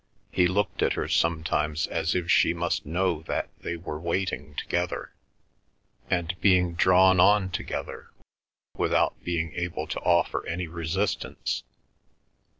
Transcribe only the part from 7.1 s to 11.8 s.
on together, without being able to offer any resistance.